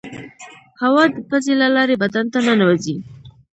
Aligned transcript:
هوا 0.81 1.03
د 1.13 1.15
پزې 1.29 1.53
له 1.61 1.67
لارې 1.75 1.95
بدن 2.03 2.25
ته 2.33 2.39
ننوزي. 2.47 2.97